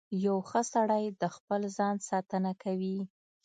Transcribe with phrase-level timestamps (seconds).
[0.25, 2.97] •یو ښه سړی د خپل ځان ساتنه کوي.